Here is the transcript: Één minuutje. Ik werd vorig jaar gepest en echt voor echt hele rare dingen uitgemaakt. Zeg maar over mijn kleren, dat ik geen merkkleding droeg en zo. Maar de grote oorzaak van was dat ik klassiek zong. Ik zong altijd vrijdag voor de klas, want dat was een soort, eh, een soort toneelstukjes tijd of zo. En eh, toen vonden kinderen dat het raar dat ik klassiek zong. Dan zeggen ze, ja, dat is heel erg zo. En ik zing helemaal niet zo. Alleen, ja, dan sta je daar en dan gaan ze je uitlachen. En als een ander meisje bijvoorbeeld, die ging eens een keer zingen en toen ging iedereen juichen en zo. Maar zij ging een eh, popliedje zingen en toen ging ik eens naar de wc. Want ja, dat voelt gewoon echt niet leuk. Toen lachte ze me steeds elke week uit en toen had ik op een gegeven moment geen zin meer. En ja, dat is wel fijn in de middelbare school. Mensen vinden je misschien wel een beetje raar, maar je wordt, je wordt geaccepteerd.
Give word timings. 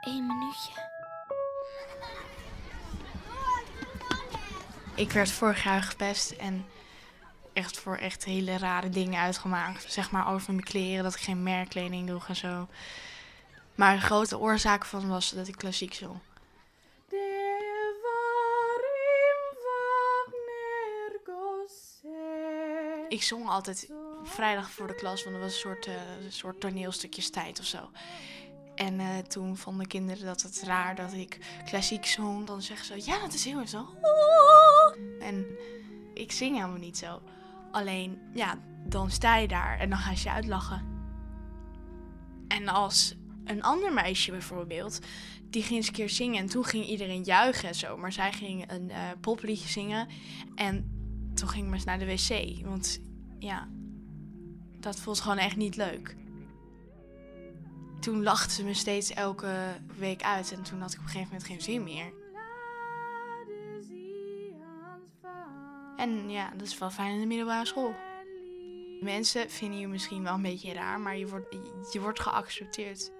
Één 0.00 0.26
minuutje. 0.26 0.72
Ik 4.94 5.12
werd 5.12 5.30
vorig 5.30 5.64
jaar 5.64 5.82
gepest 5.82 6.30
en 6.30 6.66
echt 7.52 7.78
voor 7.78 7.96
echt 7.96 8.24
hele 8.24 8.58
rare 8.58 8.88
dingen 8.88 9.20
uitgemaakt. 9.20 9.92
Zeg 9.92 10.10
maar 10.10 10.32
over 10.32 10.52
mijn 10.52 10.64
kleren, 10.64 11.04
dat 11.04 11.14
ik 11.14 11.20
geen 11.20 11.42
merkkleding 11.42 12.06
droeg 12.06 12.28
en 12.28 12.36
zo. 12.36 12.68
Maar 13.74 13.94
de 13.94 14.00
grote 14.00 14.38
oorzaak 14.38 14.84
van 14.84 15.08
was 15.08 15.30
dat 15.30 15.48
ik 15.48 15.56
klassiek 15.56 15.94
zong. 15.94 16.18
Ik 23.08 23.22
zong 23.22 23.48
altijd 23.48 23.90
vrijdag 24.24 24.70
voor 24.70 24.86
de 24.86 24.94
klas, 24.94 25.24
want 25.24 25.34
dat 25.36 25.44
was 25.44 25.52
een 25.52 25.60
soort, 25.60 25.86
eh, 25.86 25.94
een 26.24 26.32
soort 26.32 26.60
toneelstukjes 26.60 27.30
tijd 27.30 27.58
of 27.58 27.64
zo. 27.64 27.90
En 28.76 29.00
eh, 29.00 29.18
toen 29.18 29.56
vonden 29.56 29.86
kinderen 29.86 30.26
dat 30.26 30.42
het 30.42 30.62
raar 30.62 30.94
dat 30.94 31.12
ik 31.12 31.38
klassiek 31.64 32.06
zong. 32.06 32.46
Dan 32.46 32.62
zeggen 32.62 32.86
ze, 32.86 33.10
ja, 33.10 33.20
dat 33.20 33.34
is 33.34 33.44
heel 33.44 33.58
erg 33.58 33.68
zo. 33.68 33.86
En 35.20 35.46
ik 36.14 36.32
zing 36.32 36.54
helemaal 36.56 36.78
niet 36.78 36.98
zo. 36.98 37.22
Alleen, 37.70 38.18
ja, 38.34 38.58
dan 38.84 39.10
sta 39.10 39.36
je 39.36 39.48
daar 39.48 39.78
en 39.78 39.90
dan 39.90 39.98
gaan 39.98 40.16
ze 40.16 40.28
je 40.28 40.34
uitlachen. 40.34 40.84
En 42.48 42.68
als 42.68 43.14
een 43.44 43.62
ander 43.62 43.92
meisje 43.92 44.30
bijvoorbeeld, 44.30 44.98
die 45.50 45.62
ging 45.62 45.76
eens 45.76 45.86
een 45.86 45.92
keer 45.92 46.10
zingen 46.10 46.38
en 46.38 46.46
toen 46.46 46.64
ging 46.64 46.86
iedereen 46.86 47.22
juichen 47.22 47.68
en 47.68 47.74
zo. 47.74 47.96
Maar 47.96 48.12
zij 48.12 48.32
ging 48.32 48.70
een 48.70 48.90
eh, 48.90 49.02
popliedje 49.20 49.68
zingen 49.68 50.08
en 50.54 50.90
toen 51.34 51.48
ging 51.48 51.66
ik 51.66 51.72
eens 51.72 51.84
naar 51.84 51.98
de 51.98 52.06
wc. 52.06 52.64
Want 52.64 53.00
ja, 53.38 53.68
dat 54.80 55.00
voelt 55.00 55.20
gewoon 55.20 55.38
echt 55.38 55.56
niet 55.56 55.76
leuk. 55.76 56.16
Toen 58.06 58.22
lachte 58.22 58.54
ze 58.54 58.64
me 58.64 58.74
steeds 58.74 59.12
elke 59.12 59.76
week 59.96 60.22
uit 60.22 60.52
en 60.52 60.62
toen 60.62 60.80
had 60.80 60.92
ik 60.92 60.98
op 60.98 61.04
een 61.04 61.10
gegeven 61.10 61.32
moment 61.32 61.46
geen 61.50 61.60
zin 61.60 61.82
meer. 61.82 62.12
En 65.96 66.30
ja, 66.30 66.50
dat 66.56 66.66
is 66.66 66.78
wel 66.78 66.90
fijn 66.90 67.12
in 67.12 67.20
de 67.20 67.26
middelbare 67.26 67.66
school. 67.66 67.94
Mensen 69.00 69.50
vinden 69.50 69.78
je 69.78 69.88
misschien 69.88 70.22
wel 70.22 70.34
een 70.34 70.42
beetje 70.42 70.72
raar, 70.72 71.00
maar 71.00 71.16
je 71.16 71.28
wordt, 71.28 71.56
je 71.92 72.00
wordt 72.00 72.20
geaccepteerd. 72.20 73.12